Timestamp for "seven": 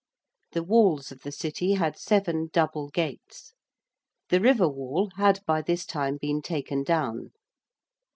1.95-2.49